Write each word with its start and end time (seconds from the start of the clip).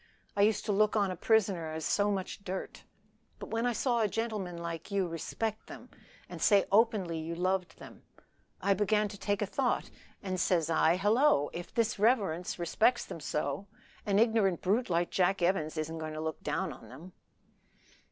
I 0.35 0.41
used 0.41 0.65
to 0.65 0.71
look 0.71 0.95
on 0.95 1.11
a 1.11 1.15
prisoner 1.15 1.71
as 1.71 1.85
so 1.85 2.09
much 2.09 2.43
dirt. 2.43 2.85
But 3.37 3.51
when 3.51 3.67
I 3.67 3.73
saw 3.73 4.01
a 4.01 4.07
gentleman 4.07 4.57
like 4.57 4.89
you 4.89 5.07
respect 5.07 5.67
them, 5.67 5.91
and 6.27 6.41
say 6.41 6.65
openly 6.71 7.19
you 7.19 7.35
loved 7.35 7.77
them, 7.77 8.01
I 8.63 8.73
began 8.73 9.09
to 9.09 9.17
take 9.19 9.43
a 9.43 9.45
thought, 9.45 9.91
and 10.23 10.39
says 10.39 10.71
I, 10.71 10.95
Hallo! 10.95 11.51
if 11.53 11.75
his 11.75 11.99
reverence 11.99 12.57
respects 12.57 13.05
them 13.05 13.19
so, 13.19 13.67
an 14.03 14.17
ignorant 14.17 14.63
brute 14.63 14.89
like 14.89 15.11
Jack 15.11 15.43
Evans 15.43 15.77
isn't 15.77 15.99
to 15.99 16.19
look 16.19 16.41
down 16.41 16.73
on 16.73 16.89
them." 16.89 17.13